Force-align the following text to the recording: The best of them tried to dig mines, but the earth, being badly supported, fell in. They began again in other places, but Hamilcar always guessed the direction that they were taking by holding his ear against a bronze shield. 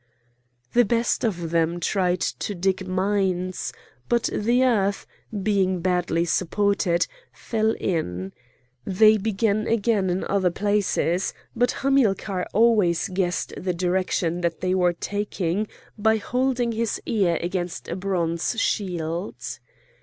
The 0.73 0.83
best 0.83 1.23
of 1.23 1.51
them 1.51 1.79
tried 1.79 2.21
to 2.21 2.55
dig 2.55 2.87
mines, 2.87 3.71
but 4.09 4.31
the 4.33 4.63
earth, 4.63 5.05
being 5.43 5.79
badly 5.79 6.25
supported, 6.25 7.05
fell 7.31 7.73
in. 7.79 8.33
They 8.83 9.17
began 9.17 9.67
again 9.67 10.09
in 10.09 10.23
other 10.23 10.49
places, 10.49 11.35
but 11.55 11.71
Hamilcar 11.85 12.47
always 12.51 13.09
guessed 13.09 13.53
the 13.55 13.75
direction 13.75 14.41
that 14.41 14.59
they 14.59 14.73
were 14.73 14.93
taking 14.93 15.67
by 15.99 16.17
holding 16.17 16.71
his 16.71 16.99
ear 17.05 17.37
against 17.39 17.87
a 17.87 17.95
bronze 17.95 18.59
shield. 18.59 19.35